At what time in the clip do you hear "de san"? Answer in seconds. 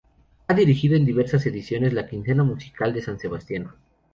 2.91-3.19